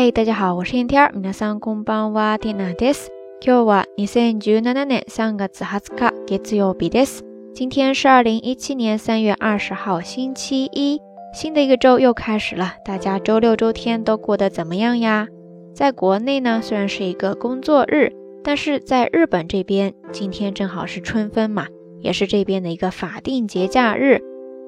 [0.00, 1.12] 嗨，大家好，我是天儿。
[1.12, 3.08] 皆さんこんばんは、ナです。
[3.44, 7.22] 今日は二千十七年三月二十日、月曜日です。
[7.56, 11.00] 今天是二零一七年三月二十号，星期一。
[11.34, 15.26] 新的一个周又开始了，大家周六周天都过得怎么样呀？
[15.74, 18.12] 在国内呢，虽然是一个工作日，
[18.44, 21.66] 但是在日本这边，今天正好是春分嘛，
[22.00, 24.20] 也是这边的一个法定节假日，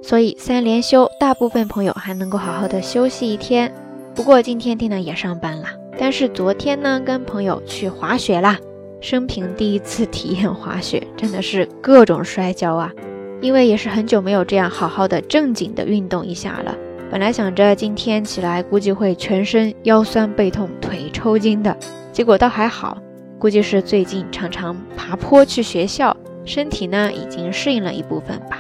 [0.02, 3.72] 所以三连休，大部分朋友还能够好好的休息一天。
[4.20, 5.68] 不过今天呢也上班了，
[5.98, 8.58] 但是昨天呢跟朋友去滑雪啦，
[9.00, 12.92] 生平第一次体验滑雪，真的是各种摔跤啊，
[13.40, 16.76] 因为也是很久没有这样好好的正经的运动一下了。
[17.10, 21.74] 本来想着今天起来估计会全身腰酸背痛腿抽筋的，
[22.12, 22.98] 结果倒还好，
[23.38, 28.58] 估计是最近常常爬坡去学校，身体呢已经适应了一部分吧。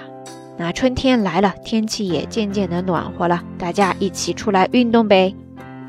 [0.56, 5.34] 那春天来了，天气也渐渐的暖和了，大家一起出来运动呗。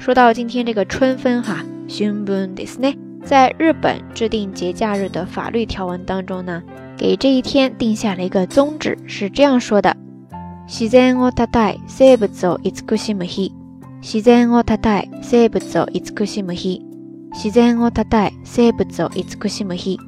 [0.01, 2.97] 说到今天这个春分哈，春分ですね。
[3.23, 6.63] 在日本制定节假日的法律条文当中呢，
[6.97, 9.95] 给这一天定下了一个宗旨，是这样说的：
[10.67, 13.51] 自然を讃え、生物を愛し慕ひ；
[14.01, 16.81] 自然を讃え、生物を愛し慕ひ；
[17.33, 19.99] 自然を讃え、生物を愛し慕ひ。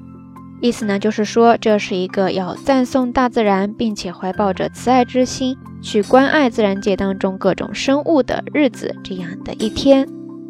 [0.63, 10.07] 意思呢，就是说这是一个要赞颂大自然，并且怀抱着慈爱之心去关爱自然界当中各种生物的日子，这样的一天。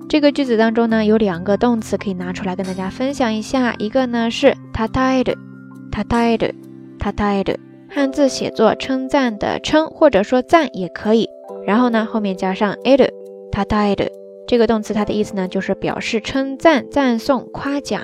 [0.07, 3.73] 这个句子当中呢，有两个动词可以拿出来跟大家分享一下。
[3.79, 6.53] 一个呢是 ta dai de，ta dai d
[6.99, 11.27] t a dai d 汉字写作称赞的称，或者说赞也可以。
[11.65, 14.11] 然后呢，后面加上 de，ta dai d
[14.47, 18.03] 这个动词它的意思呢，就是表示称赞、赞颂、夸奖。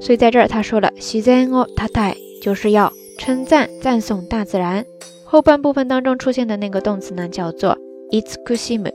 [0.00, 4.82] 所以在这儿，他说了“西赞我太太”，就是要称赞赞颂大自然。
[5.26, 7.76] 后半部分当中出现的那个动词呢，叫做
[8.10, 8.88] “伊兹库西姆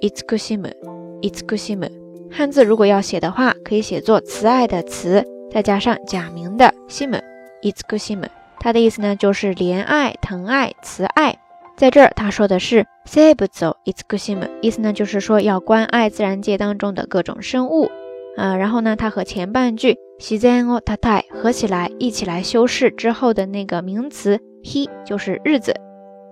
[0.00, 2.28] ”，i 兹库西 u s h i m 姆。
[2.30, 7.16] 汉字如果要写的话，可以写作“慈爱的慈”，再加上假名的“西 u s
[7.60, 8.30] h i m 姆。
[8.60, 11.36] 它的意思呢，就是怜爱、疼爱、慈爱。
[11.76, 17.90] 在这儿，他说的是“塞不走 s h i m 姆”，意思呢，就是说要关爱自然界当中的各种生物。
[18.36, 19.96] 呃，然后呢，它和前半句。
[20.18, 25.74] 西赞奥太太合起来，一起来修饰之后的那个名词，he 就是日子。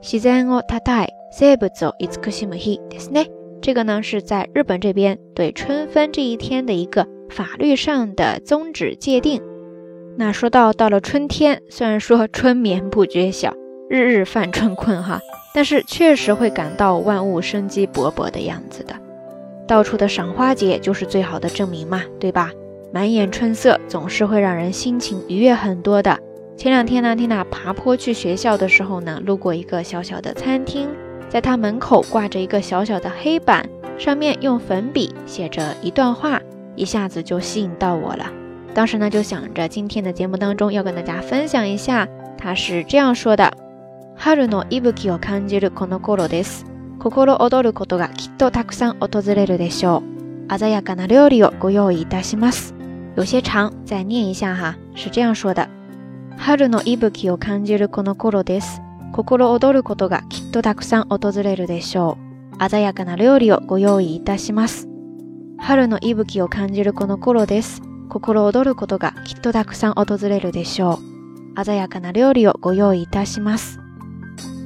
[0.01, 1.93] 西赞奥太太，谁不走？
[1.99, 3.27] 伊兹可惜木 he，n e y
[3.61, 9.43] 这个呢是在日本这边对春分这一天的一个法律上的宗旨界定。
[10.17, 13.53] 那说到到了春天，虽然说春眠不觉晓，
[13.91, 15.19] 日日犯春困哈，
[15.55, 18.95] 但是确实会感到万物生机勃勃的样子的。
[19.67, 22.53] 到处的赏花节就是最好的证明嘛，对吧？
[22.95, 26.19] 满眼春色总是会让人心情愉悦很多的。
[26.59, 30.91] 前两天呢，听他爬坡去学校的时候呢，路过一个小小的餐厅，
[31.31, 33.67] 在他门口挂着一个小小的黑板，
[33.97, 36.39] 上面用粉笔写着一段话，
[36.77, 38.27] 一下子就吸引到我了。
[38.75, 43.51] 当时呢，就想着今天的节目当中要跟大家分享一下，他是这样说的：，
[44.19, 46.67] 春の息吹を感じるこの頃です。
[46.99, 47.11] 心
[47.41, 50.13] 躍ることがきっとたくさん訪れるでしょう。
[50.59, 52.75] 鮮やかな料理をご用意いたします。
[53.15, 55.69] 有些长，再念一下哈，是这样说的：，
[56.39, 58.81] 春の息吹を感じるこの頃です。
[59.13, 62.17] 心躍ることがきっとたくさん訪れるでしょ
[62.59, 62.69] う。
[62.71, 64.89] 鮮やかな料理をご用意いたします。
[65.59, 67.83] 春の息吹を感じるこの頃です。
[68.09, 70.95] 心躍ることがきっとたくさん訪れるでしょ
[71.59, 71.63] う。
[71.67, 73.79] 鮮やかな料理をご用意いたします。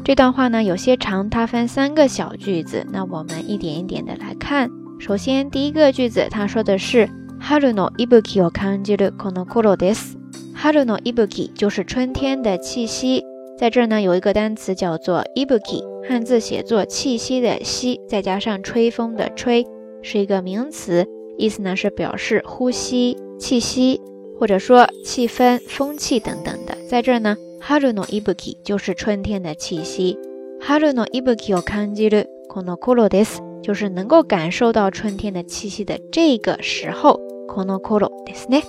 [0.05, 4.71] 这段话呢有些长，它分三个小句子，那我们一点一点的来看。
[5.01, 7.11] 首先第一个句子，它说的是。
[7.49, 10.19] 春の息吹を感じるこの頃です。
[10.53, 13.25] 春の息吹就是春天的气息，
[13.57, 15.61] 在这儿呢有一个单词叫做息吹，
[16.09, 19.65] 汉字写作气息的息，再加上吹风的吹，
[20.03, 21.07] 是一个名词，
[21.39, 24.01] 意思呢是表示呼吸、气息，
[24.41, 26.77] 或者说气氛、风气等等的。
[26.91, 30.19] 在这儿呢春の息吹就是春天的气息。
[30.61, 37.26] 春の息吹を感じるこの頃です，就是能够感受到春天的气息的这个时候。
[37.47, 38.63] この頃ですね。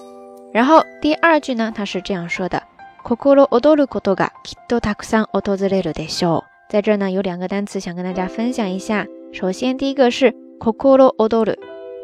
[0.53, 2.63] 然后第二句呢，它是这样说的：
[3.05, 3.35] 心
[3.75, 6.43] ることがきっとたくさん訪れるでしょう。
[6.69, 9.07] 在这呢，有两个单词想跟大家分享一下。
[9.33, 11.55] 首先，第一个是心の踊る，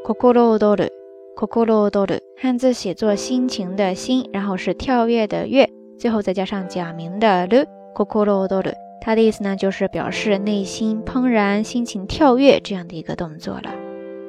[0.06, 0.90] 心の踊る，
[1.36, 2.24] 心の踊る。
[2.38, 7.68] 汉字写作心情的“心”，然后是跳跃的“跃”，最后再加上假名的“る”。
[7.96, 13.82] 心の踊る，它的意思呢，就是表示内心怦然，心情跳跃这样的一个动作了。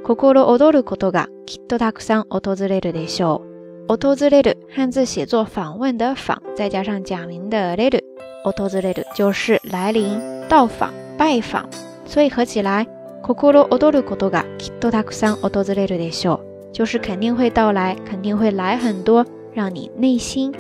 [0.04, 3.40] 心躍ることがきっとたくさん訪れるでしょ
[3.88, 3.96] う。
[3.96, 8.00] 訪れる汉字写作访问的访，再加上假名的れる，
[8.44, 11.66] 訪れる就是来临、到访、拜访。
[12.06, 12.86] 所以合起来，
[13.22, 16.40] 心躍ることがきっとたくさん訪れるでしょう，
[16.74, 19.24] 就是肯定会到来，肯定会来很多
[19.54, 20.52] 让你内心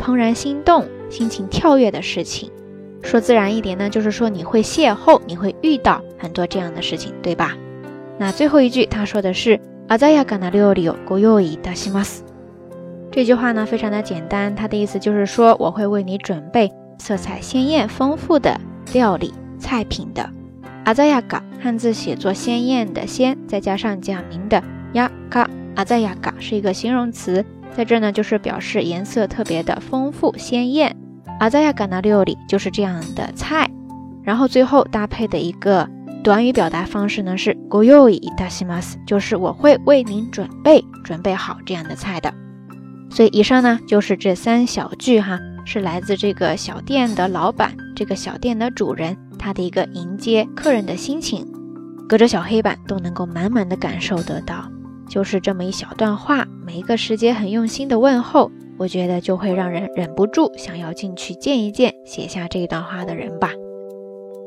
[0.00, 2.48] 怦然心动、心情跳跃的事情。
[3.02, 7.56] 说自然一点呢，就是说你会邂逅，你会遇到很多这样的事情，对吧？
[8.18, 9.58] 那最后一句他说的是
[9.88, 12.22] “Azayaga 料理をご用意いたします”。
[13.10, 18.60] 这句话呢非常的简单，它的意思就是说我会为你准备色彩鲜艳、丰富的
[18.92, 20.28] 料理菜品的。
[20.84, 24.62] a z a 嘎汉字写作鲜艳的鲜，再加上假名的
[24.92, 27.44] y a g a a z a y 是一个形容词，
[27.76, 30.94] 在这呢就是表示颜色特别的丰富鲜艳。
[31.40, 33.68] a z a y a g 料理就是这样的菜，
[34.22, 35.88] 然后最后搭配的一个。
[36.24, 42.32] 短语表达方式呢是“ご用意いたします”，就是我会为您准备准备好这样的菜的。
[43.10, 51.46] 所以以上呢就是这三小句哈，是来自这个小店的老板，这个小店的主人他的一个迎接客人的心情，
[52.08, 54.64] 隔着小黑板都能够满满的感受得到。
[55.06, 63.50] 就是这么一小段话，每一个时节很用心的问候，我觉得就会让人忍不住想要进去见一见写下这一段话的人吧。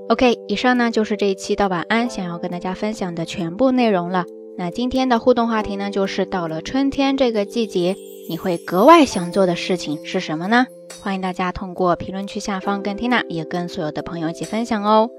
[0.10, 4.24] OK，以上呢就是这一期道晚安想要跟大家分享的全部内容了。
[4.58, 7.94] 那今天的互动话题呢，就是到了春天这个季节，
[8.30, 10.66] 你会格外想做的事情是什么呢？
[11.02, 15.10] 欢迎大家通过评论区下方跟 Tina 也跟所有的朋友一起分享哦。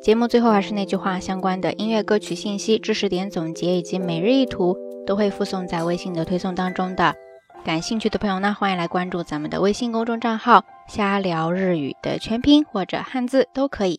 [0.00, 7.12] 节目最后还是那句话，相关的音乐歌曲信息、知识点总结以及每日一图都会附送在微信的推送当中的。
[7.64, 13.98] 感兴趣的朋友呢，欢迎来关注咱们的微信公众账号“瞎聊日语”的全拼或者汉字都可以。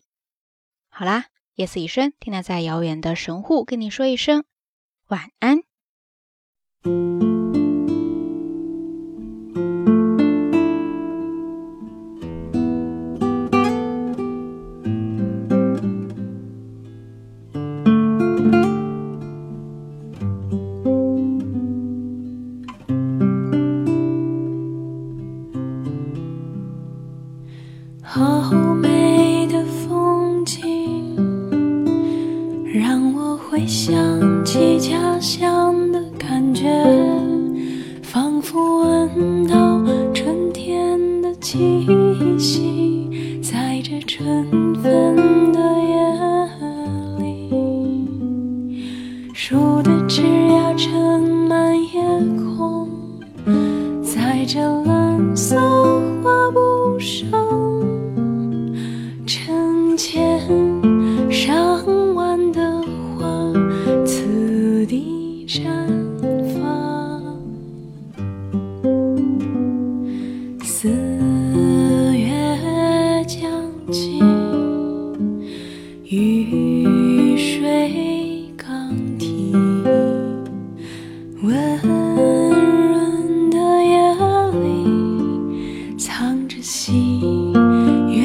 [1.00, 1.24] 好啦，
[1.54, 4.44] 夜色已深，听亮在遥远的神户，跟你说一声
[5.08, 5.64] 晚安。
[32.72, 33.92] 让我回想
[34.44, 36.62] 起家乡的感觉，
[38.00, 39.82] 仿佛闻到
[40.14, 41.84] 春天的气
[42.38, 44.44] 息，在这春
[44.80, 48.04] 分的夜里，
[49.34, 51.90] 树的枝桠撑满夜
[52.56, 52.88] 空，
[54.00, 55.56] 在这蓝色
[56.22, 57.30] 画布上，
[59.26, 60.69] 成千。
[76.12, 79.52] 雨水刚停，
[81.40, 87.52] 温润的夜里藏着喜
[88.08, 88.24] 悦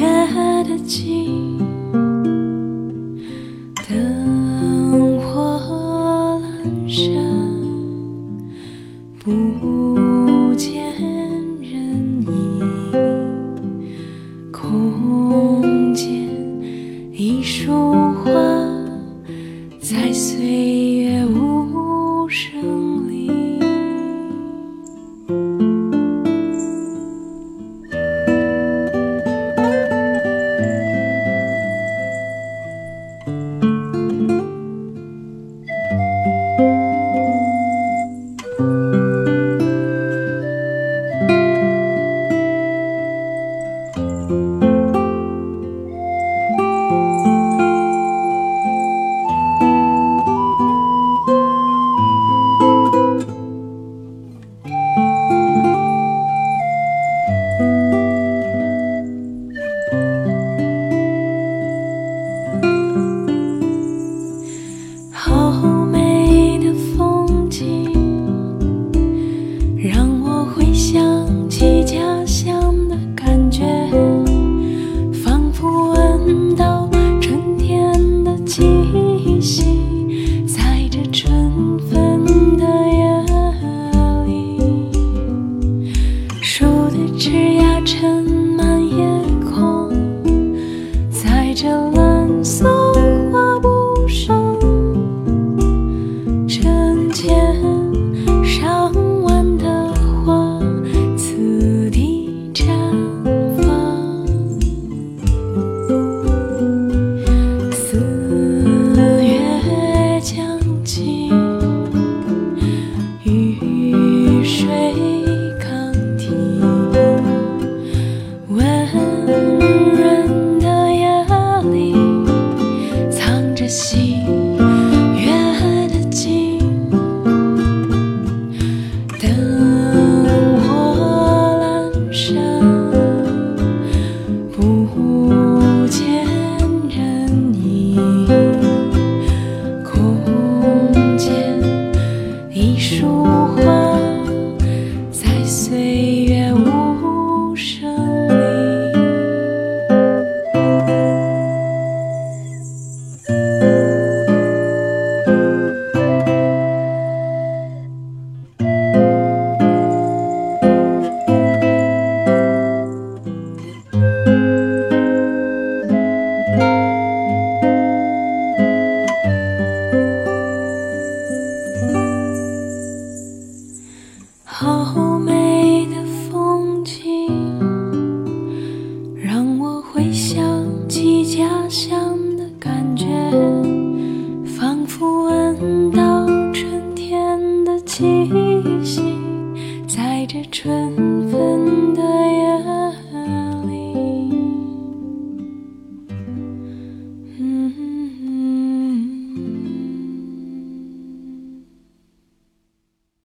[0.64, 1.58] 的景，
[3.88, 7.14] 灯火阑珊
[9.20, 10.15] 不。